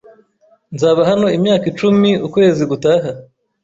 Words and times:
Nzaba 0.73 1.01
hano 1.09 1.27
imyaka 1.37 1.65
icumi 1.71 2.09
ukwezi 2.27 2.63
gutaha. 2.71 3.09